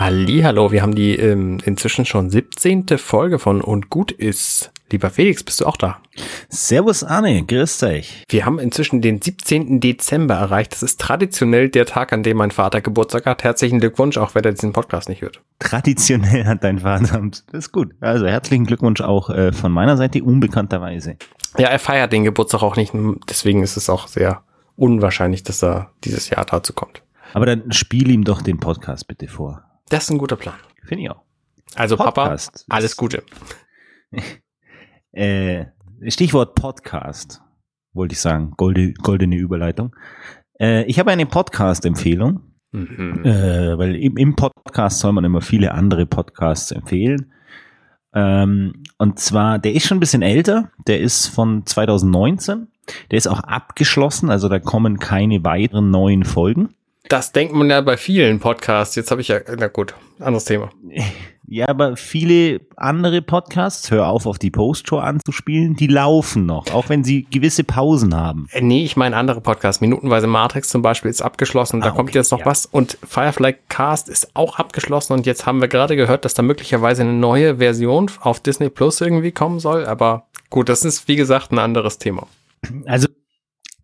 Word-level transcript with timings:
Hallo, 0.00 0.70
wir 0.70 0.80
haben 0.80 0.94
die 0.94 1.16
ähm, 1.16 1.58
inzwischen 1.64 2.04
schon 2.04 2.30
17. 2.30 2.86
Folge 2.98 3.40
von 3.40 3.60
Und 3.60 3.90
gut 3.90 4.12
ist. 4.12 4.70
Lieber 4.92 5.10
Felix, 5.10 5.42
bist 5.42 5.60
du 5.60 5.66
auch 5.66 5.76
da? 5.76 6.00
Servus 6.48 7.02
Arne, 7.02 7.42
grüß 7.44 7.78
dich. 7.78 8.22
Wir 8.28 8.46
haben 8.46 8.60
inzwischen 8.60 9.02
den 9.02 9.20
17. 9.20 9.80
Dezember 9.80 10.36
erreicht. 10.36 10.72
Das 10.72 10.84
ist 10.84 11.00
traditionell 11.00 11.68
der 11.68 11.84
Tag, 11.84 12.12
an 12.12 12.22
dem 12.22 12.36
mein 12.36 12.52
Vater 12.52 12.80
Geburtstag 12.80 13.26
hat. 13.26 13.42
Herzlichen 13.42 13.80
Glückwunsch, 13.80 14.18
auch 14.18 14.36
wenn 14.36 14.44
er 14.44 14.52
diesen 14.52 14.72
Podcast 14.72 15.08
nicht 15.08 15.20
hört. 15.20 15.40
Traditionell 15.58 16.44
hat 16.44 16.62
dein 16.62 16.78
Vater, 16.78 17.20
das 17.50 17.64
ist 17.64 17.72
gut. 17.72 17.92
Also 18.00 18.28
herzlichen 18.28 18.66
Glückwunsch 18.66 19.00
auch 19.00 19.30
äh, 19.30 19.50
von 19.50 19.72
meiner 19.72 19.96
Seite, 19.96 20.22
unbekannterweise. 20.22 21.16
Ja, 21.58 21.70
er 21.70 21.80
feiert 21.80 22.12
den 22.12 22.22
Geburtstag 22.22 22.62
auch 22.62 22.76
nicht, 22.76 22.92
deswegen 23.28 23.64
ist 23.64 23.76
es 23.76 23.90
auch 23.90 24.06
sehr 24.06 24.42
unwahrscheinlich, 24.76 25.42
dass 25.42 25.64
er 25.64 25.90
dieses 26.04 26.30
Jahr 26.30 26.44
dazu 26.44 26.72
kommt. 26.72 27.02
Aber 27.34 27.46
dann 27.46 27.72
spiel 27.72 28.08
ihm 28.10 28.22
doch 28.22 28.42
den 28.42 28.60
Podcast 28.60 29.08
bitte 29.08 29.26
vor. 29.26 29.67
Das 29.88 30.04
ist 30.04 30.10
ein 30.10 30.18
guter 30.18 30.36
Plan. 30.36 30.56
Finde 30.84 31.04
ich 31.04 31.10
auch. 31.10 31.22
Also 31.74 31.96
Podcast 31.96 32.66
Papa, 32.66 32.76
alles 32.76 32.96
Gute. 32.96 33.22
äh, 35.12 35.66
Stichwort 36.08 36.54
Podcast, 36.54 37.40
wollte 37.92 38.12
ich 38.12 38.20
sagen, 38.20 38.52
Golde, 38.56 38.92
goldene 38.94 39.36
Überleitung. 39.36 39.94
Äh, 40.60 40.84
ich 40.84 40.98
habe 40.98 41.10
eine 41.10 41.26
Podcast-Empfehlung, 41.26 42.40
mhm. 42.72 43.24
äh, 43.24 43.78
weil 43.78 43.96
im, 43.96 44.16
im, 44.16 44.36
Podcast 44.36 45.00
soll 45.00 45.12
man 45.12 45.24
immer 45.24 45.40
viele 45.40 45.72
andere 45.72 46.06
Podcasts 46.06 46.70
empfehlen. 46.70 47.32
Ähm, 48.14 48.82
und 48.98 49.18
zwar, 49.18 49.58
der 49.58 49.72
ist 49.72 49.86
schon 49.86 49.98
ein 49.98 50.00
bisschen 50.00 50.22
älter, 50.22 50.70
der 50.86 51.00
ist 51.00 51.28
von 51.28 51.64
2019, 51.64 52.68
der 53.10 53.18
ist 53.18 53.26
auch 53.26 53.40
abgeschlossen, 53.40 54.30
also 54.30 54.48
da 54.48 54.58
kommen 54.58 54.98
keine 54.98 55.44
weiteren 55.44 55.90
neuen 55.90 56.24
Folgen. 56.24 56.74
Das 57.08 57.32
denkt 57.32 57.54
man 57.54 57.70
ja 57.70 57.80
bei 57.80 57.96
vielen 57.96 58.38
Podcasts. 58.38 58.94
Jetzt 58.94 59.10
habe 59.10 59.20
ich 59.20 59.28
ja, 59.28 59.40
na 59.56 59.68
gut, 59.68 59.94
anderes 60.18 60.44
Thema. 60.44 60.70
Ja, 61.50 61.66
aber 61.68 61.96
viele 61.96 62.60
andere 62.76 63.22
Podcasts, 63.22 63.90
hör 63.90 64.08
auf, 64.08 64.26
auf 64.26 64.38
die 64.38 64.50
Postshow 64.50 64.98
anzuspielen, 64.98 65.76
die 65.76 65.86
laufen 65.86 66.44
noch, 66.44 66.70
auch 66.74 66.90
wenn 66.90 67.04
sie 67.04 67.22
gewisse 67.22 67.64
Pausen 67.64 68.14
haben. 68.14 68.48
Äh, 68.52 68.60
nee, 68.60 68.84
ich 68.84 68.98
meine 68.98 69.16
andere 69.16 69.40
Podcasts. 69.40 69.80
Minutenweise 69.80 70.26
Matrix 70.26 70.68
zum 70.68 70.82
Beispiel 70.82 71.10
ist 71.10 71.22
abgeschlossen. 71.22 71.80
Da 71.80 71.86
ah, 71.86 71.92
kommt 71.92 72.14
jetzt 72.14 72.32
noch 72.32 72.40
ja. 72.40 72.44
was. 72.44 72.66
Und 72.66 72.98
Firefly 73.02 73.54
Cast 73.70 74.10
ist 74.10 74.36
auch 74.36 74.58
abgeschlossen. 74.58 75.14
Und 75.14 75.24
jetzt 75.24 75.46
haben 75.46 75.62
wir 75.62 75.68
gerade 75.68 75.96
gehört, 75.96 76.26
dass 76.26 76.34
da 76.34 76.42
möglicherweise 76.42 77.00
eine 77.00 77.14
neue 77.14 77.56
Version 77.56 78.10
auf 78.20 78.40
Disney 78.40 78.68
Plus 78.68 79.00
irgendwie 79.00 79.32
kommen 79.32 79.58
soll. 79.58 79.86
Aber 79.86 80.26
gut, 80.50 80.68
das 80.68 80.84
ist 80.84 81.08
wie 81.08 81.16
gesagt 81.16 81.50
ein 81.50 81.58
anderes 81.58 81.96
Thema. 81.96 82.26
Also 82.84 83.08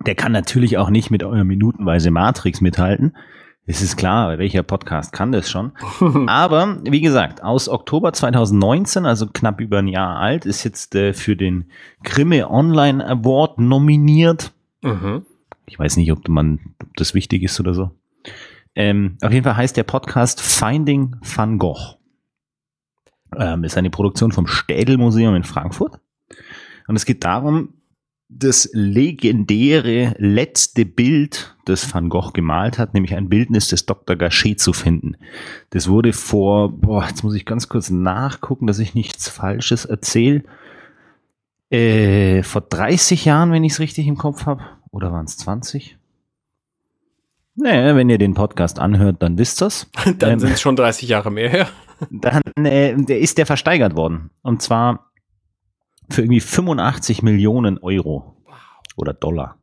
der 0.07 0.15
kann 0.15 0.33
natürlich 0.33 0.79
auch 0.79 0.91
nicht 0.91 1.11
mit 1.11 1.23
eurer 1.23 1.45
minutenweise 1.45 2.11
Matrix 2.11 2.61
mithalten. 2.61 3.17
Es 3.67 3.81
ist 3.81 3.97
klar, 3.97 4.39
welcher 4.39 4.63
Podcast 4.63 5.13
kann 5.13 5.33
das 5.33 5.51
schon. 5.51 5.73
Aber 6.27 6.81
wie 6.85 7.01
gesagt, 7.01 7.43
aus 7.43 7.69
Oktober 7.69 8.13
2019, 8.13 9.07
also 9.07 9.27
knapp 9.27 9.61
über 9.61 9.79
ein 9.79 9.89
Jahr 9.89 10.19
alt, 10.19 10.45
ist 10.45 10.65
jetzt 10.65 10.95
äh, 10.95 11.15
für 11.15 11.35
den 11.35 11.71
Grimme 12.03 12.51
Online 12.51 13.07
Award 13.07 13.59
nominiert. 13.59 14.53
Mhm. 14.83 15.25
Ich 15.67 15.79
weiß 15.79 15.97
nicht, 15.97 16.13
ob, 16.13 16.29
man, 16.29 16.61
ob 16.83 16.95
das 16.97 17.15
wichtig 17.15 17.43
ist 17.43 17.59
oder 17.59 17.73
so. 17.73 17.91
Ähm, 18.75 19.17
auf 19.23 19.33
jeden 19.33 19.45
Fall 19.45 19.57
heißt 19.57 19.77
der 19.79 19.85
Podcast 19.85 20.43
Finding 20.43 21.17
Van 21.23 21.59
Gogh. 21.59 21.97
Ähm, 23.35 23.65
ist 23.65 23.79
eine 23.79 23.91
Produktion 23.91 24.31
vom 24.31 24.47
Städel 24.47 24.99
Museum 24.99 25.35
in 25.35 25.45
Frankfurt. 25.45 26.01
Und 26.87 26.97
es 26.97 27.07
geht 27.07 27.25
darum, 27.25 27.75
das 28.29 28.69
legendäre 28.73 30.15
letzte 30.19 30.85
Bild, 30.85 31.57
das 31.67 31.95
Van 31.95 32.09
Gogh 32.09 32.33
gemalt 32.33 32.79
hat, 32.79 32.95
nämlich 32.95 33.15
ein 33.15 33.29
Bildnis 33.29 33.69
des 33.69 33.87
Dr. 33.87 34.17
Gachet 34.17 34.61
zu 34.61 34.73
finden. 34.73 35.17
Das 35.71 35.89
wurde 35.89 36.13
vor, 36.13 36.71
boah, 36.73 37.07
jetzt 37.07 37.23
muss 37.23 37.35
ich 37.35 37.45
ganz 37.45 37.69
kurz 37.69 37.91
nachgucken, 37.91 38.67
dass 38.67 38.79
ich 38.79 38.95
nichts 38.95 39.29
Falsches 39.29 39.85
erzähle. 39.85 40.43
Äh, 41.71 42.43
vor 42.43 42.63
30 42.63 43.25
Jahren, 43.25 43.53
wenn 43.53 43.65
ich 43.65 43.73
es 43.73 43.81
richtig 43.81 44.07
im 44.07 44.17
Kopf 44.17 44.47
habe. 44.47 44.63
Oder 44.91 45.13
waren 45.13 45.27
es 45.27 45.37
20? 45.39 45.99
Naja, 47.57 47.95
wenn 47.95 48.09
ihr 48.09 48.19
den 48.19 48.35
Podcast 48.35 48.79
anhört, 48.79 49.23
dann 49.23 49.39
wisst 49.39 49.63
ihr's. 49.63 49.91
dann 50.19 50.33
ähm, 50.33 50.39
sind 50.41 50.53
es 50.53 50.61
schon 50.61 50.77
30 50.77 51.09
Jahre 51.09 51.31
mehr 51.31 51.51
her. 51.51 51.69
dann 52.11 52.43
äh, 52.65 52.93
ist 52.93 53.39
der 53.39 53.47
versteigert 53.47 53.97
worden. 53.97 54.31
Und 54.43 54.63
zwar 54.63 55.11
für 56.15 56.23
irgendwie 56.23 56.41
85 56.41 57.23
Millionen 57.23 57.79
Euro 57.79 58.37
oder 58.97 59.13
Dollar. 59.13 59.59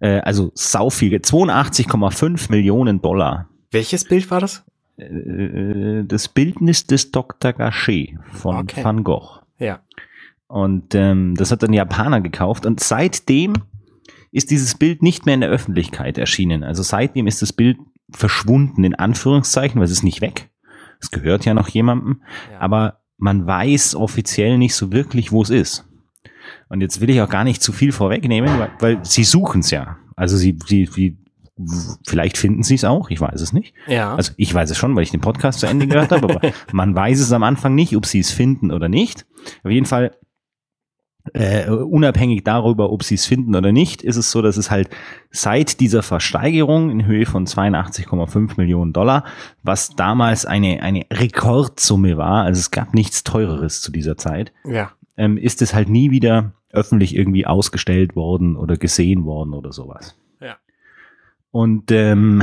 Äh, 0.00 0.20
also 0.20 0.50
sau 0.54 0.90
viel, 0.90 1.16
82,5 1.16 2.50
Millionen 2.50 3.00
Dollar. 3.00 3.48
Welches 3.70 4.04
Bild 4.04 4.30
war 4.30 4.40
das? 4.40 4.64
Äh, 4.96 6.04
das 6.04 6.28
Bildnis 6.28 6.86
des 6.86 7.10
Dr. 7.10 7.52
Gachet 7.52 8.16
von 8.32 8.56
okay. 8.56 8.84
Van 8.84 9.04
Gogh. 9.04 9.40
Ja. 9.58 9.80
Und 10.46 10.94
ähm, 10.94 11.34
das 11.36 11.50
hat 11.50 11.64
ein 11.64 11.72
Japaner 11.72 12.20
gekauft 12.20 12.66
und 12.66 12.80
seitdem 12.80 13.54
ist 14.30 14.50
dieses 14.50 14.74
Bild 14.76 15.02
nicht 15.02 15.26
mehr 15.26 15.34
in 15.34 15.40
der 15.40 15.50
Öffentlichkeit 15.50 16.18
erschienen. 16.18 16.64
Also 16.64 16.82
seitdem 16.82 17.26
ist 17.26 17.40
das 17.40 17.52
Bild 17.52 17.78
verschwunden, 18.10 18.84
in 18.84 18.94
Anführungszeichen, 18.94 19.78
weil 19.78 19.86
es 19.86 19.92
ist 19.92 20.02
nicht 20.02 20.20
weg. 20.20 20.50
Es 21.00 21.10
gehört 21.10 21.44
ja 21.44 21.54
noch 21.54 21.68
jemandem. 21.68 22.22
Ja. 22.52 22.60
Aber 22.60 23.03
man 23.18 23.46
weiß 23.46 23.94
offiziell 23.94 24.58
nicht 24.58 24.74
so 24.74 24.92
wirklich, 24.92 25.32
wo 25.32 25.42
es 25.42 25.50
ist. 25.50 25.86
Und 26.68 26.80
jetzt 26.80 27.00
will 27.00 27.10
ich 27.10 27.20
auch 27.20 27.28
gar 27.28 27.44
nicht 27.44 27.62
zu 27.62 27.72
viel 27.72 27.92
vorwegnehmen, 27.92 28.58
weil, 28.58 28.70
weil 28.80 29.04
sie 29.04 29.24
suchen 29.24 29.60
es 29.60 29.70
ja. 29.70 29.96
Also 30.16 30.36
sie, 30.36 30.58
sie, 30.66 30.86
sie, 30.86 31.18
vielleicht 32.06 32.36
finden 32.36 32.62
sie 32.62 32.74
es 32.74 32.84
auch, 32.84 33.10
ich 33.10 33.20
weiß 33.20 33.40
es 33.40 33.52
nicht. 33.52 33.74
Ja. 33.86 34.14
Also 34.14 34.32
ich 34.36 34.52
weiß 34.52 34.70
es 34.70 34.76
schon, 34.76 34.94
weil 34.96 35.04
ich 35.04 35.10
den 35.10 35.20
Podcast 35.20 35.60
zu 35.60 35.66
Ende 35.66 35.86
gehört 35.86 36.10
habe, 36.10 36.24
aber 36.24 36.52
man 36.72 36.94
weiß 36.94 37.20
es 37.20 37.32
am 37.32 37.42
Anfang 37.42 37.74
nicht, 37.74 37.96
ob 37.96 38.06
sie 38.06 38.20
es 38.20 38.30
finden 38.30 38.70
oder 38.70 38.88
nicht. 38.88 39.26
Auf 39.62 39.70
jeden 39.70 39.86
Fall 39.86 40.16
äh, 41.32 41.68
unabhängig 41.70 42.44
darüber, 42.44 42.90
ob 42.92 43.02
sie 43.02 43.14
es 43.14 43.24
finden 43.24 43.54
oder 43.54 43.72
nicht, 43.72 44.02
ist 44.02 44.16
es 44.16 44.30
so, 44.30 44.42
dass 44.42 44.56
es 44.56 44.70
halt 44.70 44.90
seit 45.30 45.80
dieser 45.80 46.02
Versteigerung 46.02 46.90
in 46.90 47.06
Höhe 47.06 47.24
von 47.24 47.46
82,5 47.46 48.52
Millionen 48.58 48.92
Dollar, 48.92 49.24
was 49.62 49.96
damals 49.96 50.44
eine, 50.44 50.82
eine 50.82 51.06
Rekordsumme 51.10 52.16
war, 52.18 52.44
also 52.44 52.58
es 52.58 52.70
gab 52.70 52.92
nichts 52.92 53.24
teureres 53.24 53.80
zu 53.80 53.90
dieser 53.90 54.18
Zeit, 54.18 54.52
ja. 54.64 54.92
ähm, 55.16 55.38
ist 55.38 55.62
es 55.62 55.72
halt 55.72 55.88
nie 55.88 56.10
wieder 56.10 56.52
öffentlich 56.70 57.16
irgendwie 57.16 57.46
ausgestellt 57.46 58.16
worden 58.16 58.56
oder 58.56 58.76
gesehen 58.76 59.24
worden 59.24 59.54
oder 59.54 59.72
sowas. 59.72 60.18
Ja. 60.40 60.56
Und 61.52 61.90
ähm, 61.90 62.42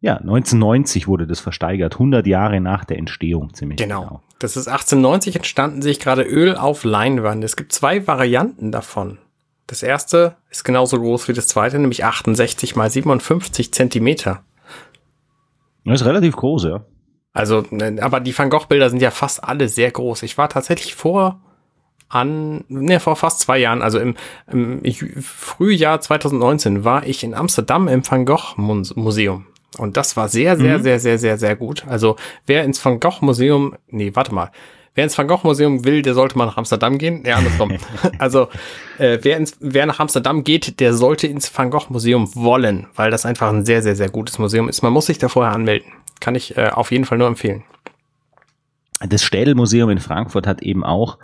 ja, 0.00 0.16
1990 0.16 1.08
wurde 1.08 1.26
das 1.26 1.40
versteigert, 1.40 1.94
100 1.94 2.26
Jahre 2.26 2.60
nach 2.60 2.84
der 2.84 2.98
Entstehung 2.98 3.52
ziemlich 3.52 3.78
genau. 3.78 4.02
genau. 4.02 4.22
Das 4.38 4.56
ist 4.56 4.68
1890 4.68 5.36
entstanden, 5.36 5.82
sich 5.82 5.98
gerade 5.98 6.22
Öl 6.22 6.56
auf 6.56 6.84
Leinwand. 6.84 7.42
Es 7.42 7.56
gibt 7.56 7.72
zwei 7.72 8.06
Varianten 8.06 8.70
davon. 8.70 9.18
Das 9.66 9.82
erste 9.82 10.36
ist 10.50 10.64
genauso 10.64 10.98
groß 11.00 11.28
wie 11.28 11.32
das 11.32 11.48
zweite, 11.48 11.78
nämlich 11.78 12.04
68 12.04 12.76
mal 12.76 12.90
57 12.90 13.72
Zentimeter. 13.72 14.42
Das 15.84 16.00
ist 16.00 16.06
relativ 16.06 16.36
groß, 16.36 16.64
ja. 16.64 16.84
Also, 17.32 17.64
ne, 17.70 17.98
aber 18.00 18.20
die 18.20 18.36
Van 18.36 18.50
Gogh-Bilder 18.50 18.90
sind 18.90 19.02
ja 19.02 19.10
fast 19.10 19.42
alle 19.42 19.68
sehr 19.68 19.90
groß. 19.90 20.22
Ich 20.22 20.38
war 20.38 20.48
tatsächlich 20.48 20.94
vor 20.94 21.40
an, 22.08 22.64
ne, 22.68 23.00
vor 23.00 23.16
fast 23.16 23.40
zwei 23.40 23.58
Jahren, 23.58 23.82
also 23.82 23.98
im, 23.98 24.14
im 24.46 24.82
Frühjahr 25.22 26.00
2019 26.00 26.84
war 26.84 27.06
ich 27.06 27.22
in 27.22 27.34
Amsterdam 27.34 27.88
im 27.88 28.08
Van 28.08 28.24
Gogh 28.24 28.54
Museum. 28.56 29.46
Und 29.76 29.96
das 29.96 30.16
war 30.16 30.28
sehr, 30.28 30.56
sehr, 30.56 30.78
mhm. 30.78 30.82
sehr, 30.82 30.98
sehr, 30.98 31.18
sehr, 31.18 31.36
sehr 31.36 31.56
gut. 31.56 31.86
Also 31.86 32.16
wer 32.46 32.64
ins 32.64 32.82
Van 32.82 33.00
Gogh 33.00 33.18
Museum, 33.20 33.76
nee, 33.88 34.10
warte 34.14 34.34
mal. 34.34 34.50
Wer 34.94 35.04
ins 35.04 35.16
Van 35.16 35.28
Gogh 35.28 35.44
Museum 35.44 35.84
will, 35.84 36.02
der 36.02 36.14
sollte 36.14 36.36
mal 36.38 36.46
nach 36.46 36.56
Amsterdam 36.56 36.98
gehen. 36.98 37.22
Ja, 37.24 37.36
andersrum. 37.36 37.76
also 38.18 38.48
äh, 38.98 39.18
wer, 39.22 39.36
ins, 39.36 39.56
wer 39.60 39.86
nach 39.86 40.00
Amsterdam 40.00 40.42
geht, 40.42 40.80
der 40.80 40.94
sollte 40.94 41.26
ins 41.26 41.56
Van 41.56 41.70
Gogh 41.70 41.86
Museum 41.90 42.34
wollen, 42.34 42.86
weil 42.96 43.10
das 43.10 43.26
einfach 43.26 43.50
ein 43.50 43.64
sehr, 43.64 43.82
sehr, 43.82 43.94
sehr 43.94 44.08
gutes 44.08 44.38
Museum 44.38 44.68
ist. 44.68 44.82
Man 44.82 44.92
muss 44.92 45.06
sich 45.06 45.18
da 45.18 45.28
vorher 45.28 45.54
anmelden. 45.54 45.92
Kann 46.20 46.34
ich 46.34 46.56
äh, 46.56 46.70
auf 46.70 46.90
jeden 46.90 47.04
Fall 47.04 47.18
nur 47.18 47.28
empfehlen. 47.28 47.62
Das 49.00 49.22
Städelmuseum 49.22 49.90
in 49.90 50.00
Frankfurt 50.00 50.46
hat 50.46 50.62
eben 50.62 50.82
auch 50.82 51.18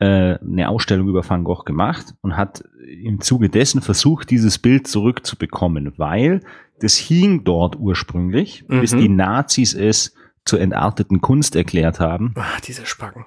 äh, 0.00 0.38
eine 0.40 0.68
Ausstellung 0.68 1.06
über 1.08 1.28
Van 1.28 1.44
Gogh 1.44 1.62
gemacht 1.64 2.14
und 2.22 2.36
hat 2.36 2.64
im 2.90 3.20
Zuge 3.20 3.48
dessen 3.48 3.80
versucht, 3.80 4.30
dieses 4.30 4.58
Bild 4.58 4.86
zurückzubekommen, 4.86 5.92
weil 5.96 6.40
das 6.80 6.96
hing 6.96 7.44
dort 7.44 7.76
ursprünglich, 7.76 8.64
mhm. 8.68 8.80
bis 8.80 8.90
die 8.90 9.08
Nazis 9.08 9.74
es 9.74 10.14
zur 10.44 10.60
entarteten 10.60 11.20
Kunst 11.20 11.54
erklärt 11.54 12.00
haben. 12.00 12.34
Ach, 12.36 12.60
diese 12.60 12.86
Spacken. 12.86 13.24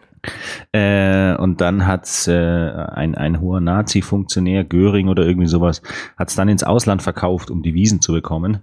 Äh, 0.72 1.36
und 1.36 1.62
dann 1.62 1.86
hat's 1.86 2.28
äh, 2.28 2.34
ein, 2.34 3.16
ein 3.16 3.40
hoher 3.40 3.62
Nazi-Funktionär, 3.62 4.64
Göring 4.64 5.08
oder 5.08 5.26
irgendwie 5.26 5.48
sowas, 5.48 5.82
hat's 6.18 6.36
dann 6.36 6.50
ins 6.50 6.64
Ausland 6.64 7.02
verkauft, 7.02 7.52
um 7.52 7.62
die 7.62 7.74
Wiesen 7.74 8.02
zu 8.02 8.14
bekommen. 8.14 8.60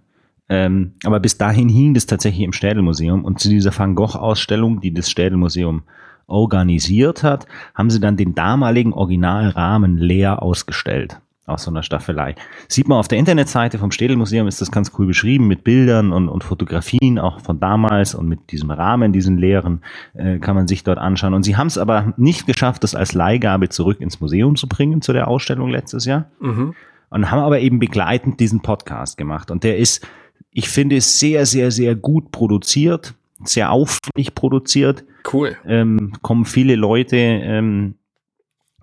Ähm, 0.49 0.95
aber 1.05 1.21
bis 1.21 1.39
dahin 1.39 1.69
hing 1.69 1.95
das 1.95 2.07
tatsächlich 2.07 2.43
im 2.43 2.53
Städelmuseum. 2.53 3.25
Und 3.25 3.39
zu 3.39 3.49
dieser 3.49 3.77
Van 3.79 3.95
Gogh-Ausstellung, 3.95 4.81
die 4.81 4.93
das 4.93 5.09
Städelmuseum 5.09 5.85
organisiert 6.31 7.23
hat, 7.23 7.47
haben 7.75 7.91
sie 7.91 8.01
dann 8.01 8.17
den 8.17 8.35
damaligen 8.35 8.93
Originalrahmen 8.93 9.99
leer 9.99 10.43
ausgestellt. 10.43 11.21
aus 11.51 11.65
so 11.65 11.71
einer 11.71 11.83
Staffelei. 11.83 12.37
Sieht 12.69 12.89
man 12.89 12.99
auf 12.99 13.09
der 13.09 13.19
Internetseite 13.19 13.79
vom 13.79 13.91
Städelmuseum, 13.91 14.47
ist 14.47 14.61
das 14.61 14.71
ganz 14.71 14.93
cool 14.99 15.07
beschrieben 15.07 15.49
mit 15.49 15.65
Bildern 15.65 16.13
und, 16.13 16.29
und 16.29 16.45
Fotografien 16.45 17.19
auch 17.19 17.41
von 17.41 17.59
damals 17.61 18.15
und 18.15 18.29
mit 18.29 18.53
diesem 18.53 18.71
Rahmen, 18.71 19.13
diesen 19.13 19.37
leeren, 19.37 19.83
äh, 20.15 20.39
kann 20.39 20.55
man 20.55 20.69
sich 20.69 20.85
dort 20.85 20.99
anschauen. 20.99 21.35
Und 21.35 21.43
sie 21.43 21.57
haben 21.57 21.67
es 21.67 21.77
aber 21.77 22.15
nicht 22.17 22.47
geschafft, 22.47 22.85
das 22.85 22.95
als 22.95 23.15
Leihgabe 23.15 23.69
zurück 23.69 24.01
ins 24.01 24.21
Museum 24.21 24.57
zu 24.57 24.69
bringen 24.69 25.03
zu 25.03 25.13
der 25.13 25.29
Ausstellung 25.29 25.71
letztes 25.71 26.05
Jahr. 26.05 26.31
Mhm. 26.41 26.75
Und 27.11 27.31
haben 27.31 27.41
aber 27.41 27.59
eben 27.59 27.81
begleitend 27.81 28.39
diesen 28.39 28.61
Podcast 28.61 29.17
gemacht. 29.17 29.51
Und 29.51 29.65
der 29.65 29.79
ist, 29.79 30.07
ich 30.53 30.69
finde, 30.69 31.01
sehr, 31.01 31.45
sehr, 31.45 31.73
sehr 31.73 31.97
gut 31.97 32.31
produziert, 32.31 33.15
sehr 33.45 33.71
aufwendig 33.71 34.35
produziert. 34.35 35.05
Cool. 35.33 35.57
Ähm, 35.67 36.13
kommen 36.23 36.45
viele 36.45 36.77
Leute 36.77 37.17
ähm, 37.17 37.95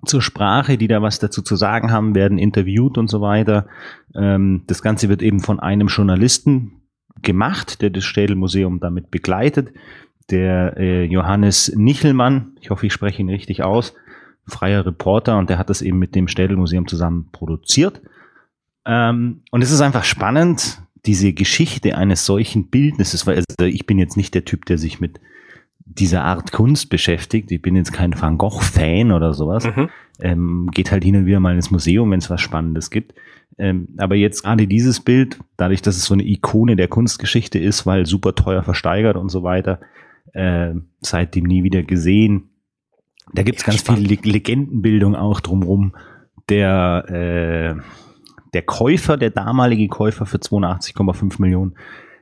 zur 0.06 0.21
Sprache, 0.21 0.77
die 0.77 0.88
da 0.88 1.01
was 1.01 1.19
dazu 1.19 1.42
zu 1.42 1.56
sagen 1.56 1.92
haben, 1.92 2.15
werden 2.15 2.38
interviewt 2.38 2.98
und 2.98 3.09
so 3.09 3.21
weiter. 3.21 3.68
Ähm, 4.15 4.63
das 4.68 4.81
Ganze 4.81 5.09
wird 5.09 5.21
eben 5.21 5.39
von 5.39 5.59
einem 5.59 5.88
Journalisten 5.88 6.81
gemacht, 7.21 7.81
der 7.81 7.89
das 7.89 8.04
Städelmuseum 8.04 8.80
damit 8.80 9.12
begleitet. 9.12 9.74
Der 10.30 10.77
äh, 10.77 11.06
Johannes 11.06 11.74
Nichelmann, 11.75 12.57
ich 12.62 12.69
hoffe, 12.69 12.86
ich 12.86 12.94
spreche 12.94 13.21
ihn 13.21 13.30
richtig 13.30 13.63
aus, 13.63 13.94
freier 14.45 14.86
Reporter 14.86 15.38
und 15.38 15.50
der 15.50 15.57
hat 15.57 15.69
das 15.69 15.81
eben 15.81 16.00
mit 16.00 16.15
dem 16.15 16.27
Städelmuseum 16.27 16.88
zusammen 16.88 17.30
produziert. 17.31 18.01
Ähm, 18.86 19.42
und 19.51 19.62
es 19.62 19.71
ist 19.71 19.81
einfach 19.81 20.04
spannend, 20.04 20.81
diese 21.05 21.33
Geschichte 21.33 21.97
eines 21.97 22.25
solchen 22.25 22.69
Bildnisses, 22.69 23.27
weil 23.27 23.38
also 23.38 23.65
ich 23.65 23.85
bin 23.85 23.99
jetzt 23.99 24.17
nicht 24.17 24.33
der 24.33 24.45
Typ, 24.45 24.65
der 24.65 24.77
sich 24.77 24.99
mit 24.99 25.19
dieser 25.85 26.23
Art 26.23 26.51
Kunst 26.51 26.89
beschäftigt. 26.89 27.51
Ich 27.51 27.61
bin 27.61 27.75
jetzt 27.75 27.94
kein 27.94 28.19
Van 28.19 28.38
Gogh-Fan 28.38 29.11
oder 29.11 29.33
sowas. 29.33 29.65
Mhm. 29.65 29.89
Ähm, 30.19 30.69
geht 30.73 30.91
halt 30.91 31.03
hin 31.03 31.15
und 31.15 31.25
wieder 31.25 31.39
mal 31.39 31.55
ins 31.55 31.71
Museum, 31.71 32.11
wenn 32.11 32.19
es 32.19 32.29
was 32.29 32.41
Spannendes 32.41 32.89
gibt. 32.89 33.13
Ähm, 33.57 33.88
aber 33.97 34.15
jetzt 34.15 34.44
gerade 34.44 34.67
dieses 34.67 34.99
Bild, 34.99 35.39
dadurch, 35.55 35.81
dass 35.81 35.95
es 35.95 36.05
so 36.05 36.13
eine 36.13 36.27
Ikone 36.27 36.75
der 36.75 36.88
Kunstgeschichte 36.88 37.57
ist, 37.57 37.85
weil 37.85 38.05
super 38.05 38.35
teuer 38.35 38.63
versteigert 38.63 39.15
und 39.15 39.29
so 39.29 39.44
weiter, 39.44 39.79
äh, 40.33 40.73
seitdem 41.01 41.45
nie 41.45 41.63
wieder 41.63 41.83
gesehen. 41.83 42.49
Da 43.33 43.44
gibt's 43.44 43.63
ja, 43.63 43.67
ganz 43.67 43.79
spannend. 43.79 44.07
viel 44.07 44.31
Legendenbildung 44.31 45.15
auch 45.15 45.39
drumrum. 45.39 45.95
Der, 46.49 47.75
äh, 47.77 47.81
der 48.53 48.61
Käufer, 48.61 49.17
der 49.17 49.29
damalige 49.29 49.88
Käufer 49.88 50.25
für 50.25 50.38
82,5 50.38 51.41
Millionen, 51.41 51.75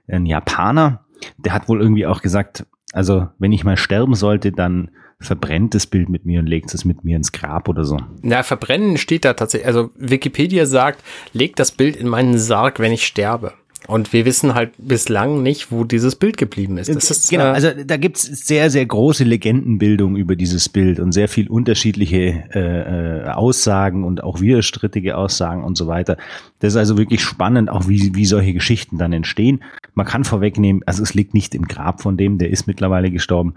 ein 0.07 0.25
Japaner, 0.25 1.06
der 1.38 1.54
hat 1.54 1.68
wohl 1.69 1.81
irgendwie 1.81 2.06
auch 2.06 2.22
gesagt, 2.22 2.66
also, 2.94 3.27
wenn 3.39 3.51
ich 3.51 3.66
mal 3.66 3.77
sterben 3.77 4.16
sollte, 4.16 4.51
dann 4.51 4.92
verbrennt 5.19 5.74
das 5.74 5.88
Bild 5.88 6.10
mit 6.10 6.25
mir 6.25 6.39
und 6.39 6.48
legt 6.48 6.74
es 6.74 6.86
mit 6.86 7.04
mir 7.04 7.18
ins 7.18 7.31
Grab 7.31 7.68
oder 7.68 7.83
so. 7.83 7.98
Na, 8.22 8.44
verbrennen 8.44 8.98
steht 8.98 9.25
da 9.25 9.33
tatsächlich. 9.33 9.68
Also, 9.68 9.92
Wikipedia 9.98 10.66
sagt, 10.66 11.04
legt 11.33 11.60
das 11.60 11.72
Bild 11.72 11.95
in 11.95 12.07
meinen 12.07 12.38
Sarg, 12.38 12.80
wenn 12.80 12.92
ich 12.92 13.06
sterbe. 13.06 13.54
Und 13.88 14.14
wir 14.14 14.26
wissen 14.26 14.56
halt 14.56 14.72
bislang 14.78 15.44
nicht, 15.44 15.72
wo 15.72 15.84
dieses 15.84 16.16
Bild 16.16 16.38
geblieben 16.38 16.78
ist. 16.78 16.94
Das 16.94 17.12
ist 17.12 17.30
genau, 17.30 17.46
äh, 17.46 17.50
also 17.50 17.70
da 17.86 17.98
gibt's 17.98 18.24
sehr, 18.24 18.70
sehr 18.70 18.86
große 18.86 19.24
Legendenbildung 19.24 20.16
über 20.16 20.36
dieses 20.36 20.70
Bild 20.70 21.00
und 21.00 21.12
sehr 21.12 21.28
viel 21.28 21.48
unterschiedliche 21.48 22.44
äh, 22.54 23.26
äh, 23.26 23.30
Aussagen 23.30 24.04
und 24.04 24.24
auch 24.24 24.42
widerstrittige 24.42 25.18
Aussagen 25.18 25.64
und 25.64 25.78
so 25.78 25.88
weiter. 25.88 26.18
Das 26.60 26.74
ist 26.74 26.78
also 26.78 26.98
wirklich 26.98 27.22
spannend, 27.22 27.70
auch 27.70 27.88
wie, 27.88 28.16
wie 28.16 28.26
solche 28.26 28.54
Geschichten 28.54 28.98
dann 28.98 29.14
entstehen. 29.14 29.64
Man 29.94 30.06
kann 30.06 30.24
vorwegnehmen, 30.24 30.82
also 30.86 31.04
es 31.04 31.14
liegt 31.14 31.34
nicht 31.34 31.54
im 31.54 31.68
Grab 31.68 32.02
von 32.02 32.18
dem, 32.18 32.38
der 32.38 32.50
ist 32.50 32.68
mittlerweile 32.68 33.12
gestorben. 33.12 33.56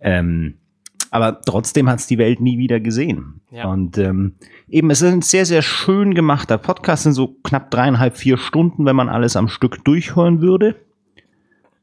Ähm, 0.00 0.54
aber 1.12 1.42
trotzdem 1.42 1.90
hat 1.90 1.98
es 1.98 2.06
die 2.06 2.16
Welt 2.16 2.40
nie 2.40 2.56
wieder 2.56 2.80
gesehen. 2.80 3.42
Ja. 3.50 3.66
Und 3.66 3.98
ähm, 3.98 4.32
eben, 4.70 4.90
es 4.90 5.02
ist 5.02 5.12
ein 5.12 5.20
sehr, 5.20 5.44
sehr 5.44 5.60
schön 5.60 6.14
gemachter 6.14 6.56
Podcast, 6.56 7.02
sind 7.02 7.12
so 7.12 7.36
knapp 7.44 7.70
dreieinhalb, 7.70 8.16
vier 8.16 8.38
Stunden, 8.38 8.86
wenn 8.86 8.96
man 8.96 9.10
alles 9.10 9.36
am 9.36 9.48
Stück 9.48 9.84
durchhören 9.84 10.40
würde. 10.40 10.74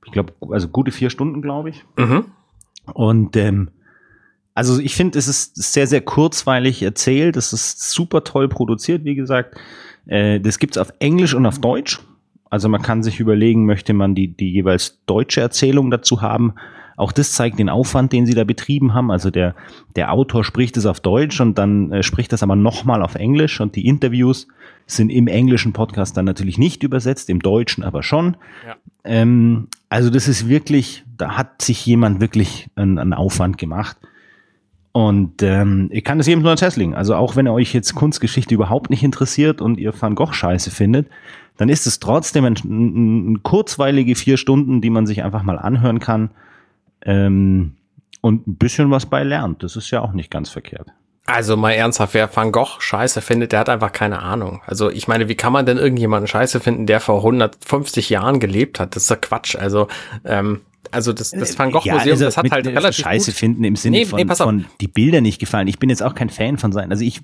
Ich 0.04 0.12
glaube, 0.12 0.34
also 0.50 0.68
gute 0.68 0.92
vier 0.92 1.12
Stunden, 1.12 1.44
glaube 1.44 1.70
ich. 1.70 1.86
Mhm. 1.96 2.26
Und 2.92 3.36
ähm, 3.36 3.70
also 4.56 4.80
ich 4.80 4.96
finde, 4.96 5.20
es 5.20 5.28
ist 5.28 5.56
sehr, 5.62 5.86
sehr 5.86 6.02
kurzweilig 6.02 6.82
erzählt. 6.82 7.38
Es 7.38 7.54
ist 7.54 7.92
super 7.92 8.24
toll 8.24 8.50
produziert, 8.50 9.06
wie 9.06 9.14
gesagt. 9.14 9.60
Äh, 10.08 10.40
das 10.40 10.58
gibt's 10.58 10.80
auf 10.80 10.92
Englisch 10.98 11.36
und 11.36 11.46
auf 11.46 11.60
Deutsch. 11.60 12.00
Also 12.50 12.68
man 12.68 12.82
kann 12.82 13.04
sich 13.04 13.20
überlegen, 13.20 13.68
möchte 13.68 13.94
man 13.94 14.16
die, 14.16 14.36
die 14.36 14.52
jeweils 14.52 15.06
deutsche 15.06 15.42
Erzählung 15.42 15.92
dazu 15.92 16.24
haben 16.24 16.56
auch 17.00 17.14
das 17.14 17.32
zeigt 17.32 17.60
den 17.60 17.70
Aufwand, 17.70 18.12
den 18.12 18.26
sie 18.26 18.34
da 18.34 18.44
betrieben 18.44 18.94
haben. 18.94 19.10
Also 19.10 19.32
der, 19.32 19.56
der 19.96 20.12
Autor 20.12 20.44
spricht 20.44 20.76
es 20.76 20.86
auf 20.86 21.00
Deutsch 21.00 21.40
und 21.40 21.58
dann 21.58 21.94
äh, 21.94 22.04
spricht 22.04 22.34
das 22.34 22.44
aber 22.44 22.58
nochmal 22.58 23.02
auf 23.02 23.16
Englisch 23.16 23.62
und 23.62 23.78
die 23.78 23.88
Interviews 23.88 24.48
sind 24.86 25.10
im 25.10 25.28
englischen 25.28 25.72
Podcast 25.72 26.18
dann 26.18 26.26
natürlich 26.26 26.58
nicht 26.58 26.84
übersetzt, 26.84 27.30
im 27.30 27.40
deutschen 27.40 27.86
aber 27.86 28.04
schon. 28.04 28.36
Ja. 28.68 28.76
Ähm, 29.06 29.70
also 29.88 30.10
das 30.10 30.28
ist 30.28 30.50
wirklich, 30.50 31.06
da 31.18 31.38
hat 31.38 31.62
sich 31.62 31.86
jemand 31.86 32.20
wirklich 32.20 32.68
einen, 32.76 32.98
einen 32.98 33.14
Aufwand 33.14 33.58
gemacht. 33.58 33.96
Und 34.92 35.42
ähm, 35.42 35.88
ich 35.92 36.04
kann 36.04 36.18
das 36.18 36.28
jedem 36.28 36.42
nur 36.42 36.50
ans 36.50 36.62
Herz 36.62 36.76
legen. 36.76 36.96
Also 36.96 37.16
auch 37.16 37.38
wenn 37.38 37.48
euch 37.48 37.74
jetzt 37.74 37.96
Kunstgeschichte 37.96 38.54
überhaupt 38.54 38.90
nicht 38.90 39.04
interessiert 39.04 39.62
und 39.62 39.80
ihr 39.80 39.94
Van 39.98 40.16
Gogh 40.16 40.34
scheiße 40.34 40.70
findet, 40.70 41.08
dann 41.56 41.70
ist 41.70 41.88
es 41.88 42.02
trotzdem 42.02 42.44
ein, 42.44 42.56
ein, 42.66 43.32
ein 43.32 43.44
kurzweilige 43.44 44.16
vier 44.16 44.36
Stunden, 44.36 44.82
die 44.82 44.90
man 44.90 45.08
sich 45.08 45.24
einfach 45.24 45.44
mal 45.44 45.58
anhören 45.58 46.00
kann 46.00 46.32
ähm, 47.04 47.76
und 48.22 48.48
ein 48.48 48.56
bisschen 48.56 48.92
was 48.92 49.06
bei 49.06 49.24
lernt. 49.24 49.64
Das 49.64 49.76
ist 49.76 49.92
ja 49.92 50.02
auch 50.02 50.14
nicht 50.14 50.30
ganz 50.32 50.50
verkehrt. 50.50 50.88
Also 51.26 51.56
mal 51.56 51.72
ernsthaft, 51.72 52.16
wer 52.16 52.36
Van 52.36 52.52
Gogh 52.52 52.80
scheiße 52.80 53.22
findet, 53.22 53.52
der 53.52 53.60
hat 53.60 53.70
einfach 53.70 53.92
keine 53.92 54.20
Ahnung. 54.20 54.62
Also 54.66 54.90
ich 54.90 55.08
meine, 55.08 55.30
wie 55.30 55.36
kann 55.36 55.54
man 55.54 55.66
denn 55.66 55.78
irgendjemanden 55.78 56.28
scheiße 56.28 56.60
finden, 56.60 56.88
der 56.88 57.00
vor 57.00 57.18
150 57.18 58.10
Jahren 58.10 58.40
gelebt 58.40 58.80
hat? 58.80 58.96
Das 58.96 59.04
ist 59.04 59.10
ja 59.10 59.16
Quatsch. 59.16 59.56
Also 59.56 59.88
ähm, 60.26 60.62
also 60.92 61.14
das, 61.14 61.30
das 61.32 61.58
Van 61.58 61.72
Gogh 61.72 61.84
Museum, 61.86 62.06
ja, 62.06 62.12
also 62.12 62.26
das 62.26 62.38
hat 62.38 62.50
halt 62.50 62.66
relativ 62.66 63.04
Scheiße 63.04 63.32
gut. 63.32 63.38
finden 63.38 63.64
im 63.64 63.76
Sinne 63.76 63.98
nee, 63.98 64.06
von, 64.06 64.20
nee, 64.20 64.36
von 64.36 64.66
die 64.82 64.88
Bilder 64.88 65.22
nicht 65.22 65.40
gefallen. 65.40 65.68
Ich 65.68 65.78
bin 65.78 65.90
jetzt 65.90 66.02
auch 66.02 66.16
kein 66.16 66.30
Fan 66.30 66.58
von 66.58 66.72
sein. 66.72 66.90
Also 66.90 67.04
ich 67.04 67.22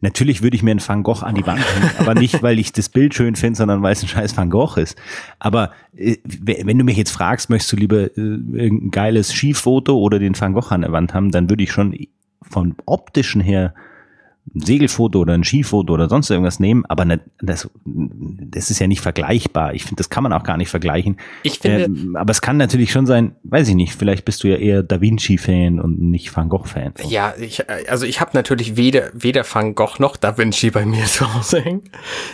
Natürlich 0.00 0.42
würde 0.42 0.56
ich 0.56 0.62
mir 0.62 0.72
einen 0.72 0.86
Van 0.86 1.02
Gogh 1.02 1.22
an 1.22 1.34
die 1.34 1.46
Wand 1.46 1.60
hängen, 1.60 1.90
aber 1.98 2.14
nicht, 2.14 2.42
weil 2.42 2.58
ich 2.58 2.72
das 2.72 2.88
Bild 2.88 3.14
schön 3.14 3.34
finde, 3.34 3.56
sondern 3.56 3.82
weil 3.82 3.92
es 3.92 4.02
ein 4.02 4.08
scheiß 4.08 4.36
Van 4.36 4.50
Gogh 4.50 4.76
ist. 4.80 4.96
Aber 5.38 5.72
äh, 5.96 6.16
wenn 6.24 6.78
du 6.78 6.84
mich 6.84 6.96
jetzt 6.96 7.12
fragst, 7.12 7.50
möchtest 7.50 7.72
du 7.72 7.76
lieber 7.76 8.16
äh, 8.16 8.68
ein 8.68 8.90
geiles 8.90 9.32
Skifoto 9.32 9.96
oder 9.98 10.18
den 10.18 10.38
Van 10.38 10.52
Gogh 10.52 10.70
an 10.70 10.82
der 10.82 10.92
Wand 10.92 11.14
haben, 11.14 11.30
dann 11.30 11.48
würde 11.48 11.62
ich 11.62 11.72
schon 11.72 11.96
von 12.42 12.74
optischen 12.84 13.40
her 13.40 13.74
ein 14.56 14.62
Segelfoto 14.62 15.20
oder 15.20 15.34
ein 15.34 15.44
Skifoto 15.44 15.92
oder 15.92 16.08
sonst 16.08 16.30
irgendwas 16.30 16.58
nehmen, 16.58 16.84
aber 16.86 17.04
ne, 17.04 17.20
das, 17.40 17.68
das 17.84 18.70
ist 18.70 18.78
ja 18.78 18.86
nicht 18.86 19.00
vergleichbar. 19.00 19.74
Ich 19.74 19.84
finde, 19.84 19.96
das 19.96 20.08
kann 20.08 20.22
man 20.22 20.32
auch 20.32 20.44
gar 20.44 20.56
nicht 20.56 20.70
vergleichen. 20.70 21.18
Ich 21.42 21.58
finde, 21.58 21.84
ähm, 21.84 22.16
aber 22.16 22.30
es 22.30 22.40
kann 22.40 22.56
natürlich 22.56 22.90
schon 22.90 23.06
sein, 23.06 23.36
weiß 23.44 23.68
ich 23.68 23.74
nicht, 23.74 23.94
vielleicht 23.94 24.24
bist 24.24 24.42
du 24.42 24.48
ja 24.48 24.56
eher 24.56 24.82
Da 24.82 25.00
Vinci-Fan 25.00 25.78
und 25.78 26.00
nicht 26.00 26.34
Van 26.34 26.48
Gogh-Fan. 26.48 26.94
Ja, 27.08 27.34
ich, 27.38 27.68
also 27.90 28.06
ich 28.06 28.20
habe 28.20 28.30
natürlich 28.34 28.76
weder, 28.76 29.10
weder 29.12 29.44
Van 29.50 29.74
Gogh 29.74 29.96
noch 29.98 30.16
Da 30.16 30.38
Vinci 30.38 30.70
bei 30.70 30.86
mir 30.86 31.04
zu 31.06 31.32
Hause 31.34 31.60
hängen. 31.60 31.82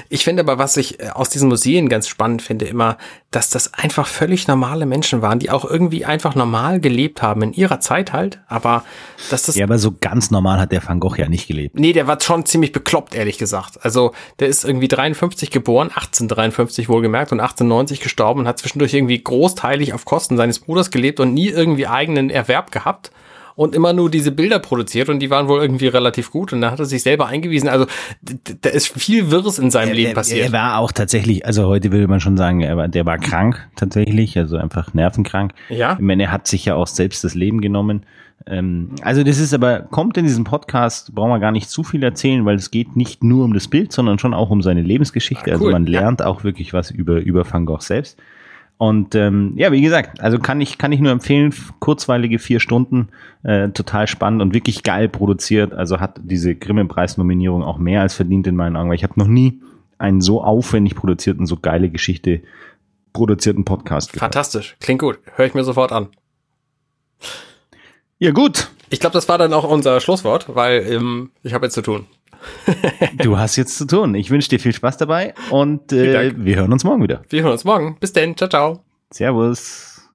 Ich 0.09 0.25
finde 0.25 0.43
aber, 0.43 0.59
was 0.59 0.77
ich 0.77 1.01
äh, 1.01 1.09
aus 1.09 1.29
diesen 1.29 1.49
Museen 1.49 1.89
ganz 1.89 2.09
spannend 2.09 2.43
finde, 2.43 2.67
immer, 2.67 2.99
dass 3.31 3.51
das 3.51 3.75
einfach 3.75 4.07
völlig 4.07 4.47
normale 4.47 4.87
Menschen 4.87 5.23
waren, 5.23 5.39
die 5.39 5.51
auch 5.51 5.65
irgendwie 5.65 6.05
einfach 6.05 6.35
normal 6.35 6.81
gelebt 6.81 7.23
haben 7.23 7.43
in 7.43 7.53
ihrer 7.53 7.81
Zeit 7.81 8.13
halt, 8.13 8.41
aber 8.47 8.85
dass 9.31 9.45
das. 9.45 9.57
Ja, 9.57 9.65
aber 9.65 9.79
so 9.79 9.95
ganz 9.99 10.31
normal 10.31 10.61
hat 10.61 10.71
der 10.71 10.87
Van 10.87 11.01
Gogh 11.01 11.17
ja 11.17 11.29
nicht 11.29 11.49
gelebt. 11.49 11.79
Nee, 11.79 11.93
der 11.93 12.07
war 12.07 12.12
schon 12.21 12.45
ziemlich 12.47 12.73
bekloppt, 12.73 13.15
ehrlich 13.15 13.39
gesagt. 13.39 13.79
Also, 13.83 14.13
der 14.41 14.49
ist 14.49 14.65
irgendwie 14.65 14.89
53 14.89 15.51
geboren, 15.51 15.89
1853 15.89 16.89
wohlgemerkt 16.89 17.33
und 17.33 17.41
1890 17.41 18.01
gestorben 18.01 18.41
und 18.41 18.49
hat 18.49 18.59
zwischendurch 18.59 18.95
irgendwie 18.95 19.23
großteilig 19.23 19.93
auf 19.93 20.05
Kosten 20.05 20.37
seines 20.37 20.59
Bruders 20.59 20.91
gelebt 20.91 21.21
und 21.21 21.33
nie 21.35 21.49
irgendwie 21.49 21.87
eigenen 21.87 22.31
Erwerb 22.31 22.73
gehabt 22.73 23.11
und 23.55 23.75
immer 23.75 23.93
nur 23.93 24.11
diese 24.11 24.33
Bilder 24.33 24.59
produziert 24.59 25.09
und 25.09 25.21
die 25.21 25.31
waren 25.31 25.49
wohl 25.49 25.61
irgendwie 25.61 25.87
relativ 25.87 26.31
gut 26.31 26.53
und 26.53 26.61
dann 26.61 26.71
hat 26.71 26.79
er 26.79 26.87
sich 26.87 27.03
selber 27.03 27.27
eingewiesen. 27.27 27.69
Also 27.69 27.87
da 28.61 28.71
ist 28.71 28.89
viel 28.89 29.31
Wirres 29.31 29.59
in 29.59 29.71
seinem 29.71 29.91
er, 29.91 29.95
Leben 29.95 30.15
passiert. 30.15 30.47
Er 30.47 30.53
war 30.53 30.79
auch 30.79 30.93
tatsächlich, 30.93 31.45
also 31.47 31.67
heute 31.67 31.93
würde 31.93 32.09
man 32.09 32.21
schon 32.21 32.37
sagen, 32.37 32.61
er 32.61 32.77
war, 32.77 32.89
der 32.89 33.07
war 33.07 33.19
krank 33.19 33.69
tatsächlich, 33.77 34.37
also 34.39 34.57
einfach 34.57 34.95
nervenkrank. 34.95 35.53
Ja. 35.69 35.95
Ich 35.95 36.01
meine, 36.01 36.25
er 36.25 36.33
hat 36.33 36.47
sich 36.47 36.65
ja 36.65 36.75
auch 36.75 36.87
selbst 36.87 37.25
das 37.25 37.35
Leben 37.35 37.61
genommen. 37.61 38.05
Ähm, 38.47 38.91
also 39.03 39.23
das 39.23 39.39
ist 39.39 39.55
aber, 39.55 39.81
kommt 39.81 40.17
in 40.17 40.25
diesem 40.25 40.45
Podcast, 40.45 41.15
brauchen 41.15 41.31
wir 41.31 41.39
gar 41.39 41.53
nicht 41.53 41.71
zu 41.71 41.83
viel 41.83 42.03
erzählen, 42.03 42.45
weil 42.45 42.57
es 42.57 42.71
geht 42.71 42.97
nicht 42.97 43.23
nur 43.23 43.45
um 43.45 43.55
das 43.55 43.69
Bild, 43.69 43.93
sondern 43.93 44.19
schon 44.19 44.35
auch 44.35 44.51
um 44.51 44.63
seine 44.63 44.83
Lebensgeschichte. 44.83 45.51
Ah, 45.51 45.55
also 45.55 45.65
cool. 45.65 45.75
Also 45.75 45.83
man 45.83 45.87
lernt 45.87 46.21
ja. 46.21 46.27
auch 46.27 46.45
wirklich 46.45 46.73
was 46.73 46.91
über, 46.91 47.21
über 47.21 47.51
Van 47.51 47.67
Gogh 47.67 47.83
selbst. 47.83 48.19
Und 48.79 49.15
ähm, 49.15 49.53
ja, 49.55 49.71
wie 49.71 49.81
gesagt, 49.81 50.21
also 50.21 50.41
kann 50.41 50.61
ich, 50.61 50.77
kann 50.77 50.91
ich 50.91 50.99
nur 50.99 51.13
empfehlen, 51.13 51.55
kurzweilige 51.79 52.41
vier 52.41 52.59
Stunden, 52.59 53.11
äh, 53.45 53.69
total 53.69 54.09
spannend 54.09 54.43
und 54.43 54.55
wirklich 54.55 54.83
geil 54.83 55.09
produziert. 55.09 55.73
Also 55.73 56.01
hat 56.01 56.19
diese 56.25 56.57
Grimme-Preis-Nominierung 56.57 57.63
auch 57.63 57.79
mehr 57.79 58.01
als 58.01 58.15
verdient 58.15 58.49
in 58.49 58.57
meinen 58.57 58.77
Augen, 58.77 58.89
weil 58.89 58.97
ich 58.97 59.05
habe 59.05 59.21
noch 59.21 59.29
nie 59.29 59.61
einen 59.99 60.21
so 60.21 60.43
aufwendig 60.43 60.97
produzierten, 60.97 61.47
so 61.47 61.57
geile 61.57 61.91
Geschichte 61.91 62.41
produzierten 63.13 63.65
Podcast 63.65 64.13
gehört. 64.13 64.33
Fantastisch, 64.33 64.77
klingt 64.81 65.01
gut, 65.01 65.21
höre 65.37 65.47
ich 65.47 65.55
mir 65.55 65.63
sofort 65.63 65.93
an. 65.93 66.09
Ja, 68.23 68.31
gut. 68.31 68.69
Ich 68.89 69.01
glaube, 69.01 69.15
das 69.15 69.29
war 69.29 69.37
dann 69.37 69.53
auch 69.53 69.65
unser 69.65 70.01
Schlusswort, 70.01 70.47
weil 70.55 70.87
ähm, 70.89 71.33
ich 71.43 71.55
habe 71.55 71.67
jetzt 71.67 71.75
zu 71.75 71.83
tun. 71.83 72.07
du 73.19 73.37
hast 73.37 73.57
jetzt 73.57 73.77
zu 73.77 73.85
tun. 73.85 74.15
Ich 74.15 74.31
wünsche 74.31 74.49
dir 74.49 74.61
viel 74.61 74.73
Spaß 74.73 74.97
dabei 74.97 75.35
und 75.51 75.93
äh, 75.93 76.33
wir 76.37 76.55
hören 76.55 76.73
uns 76.73 76.85
morgen 76.85 77.03
wieder. 77.03 77.23
Wir 77.31 77.43
hören 77.43 77.51
uns 77.51 77.65
morgen. 77.65 77.97
Bis 77.99 78.13
denn. 78.13 78.37
Ciao, 78.37 78.49
ciao. 78.49 78.85
Servus. 79.11 79.92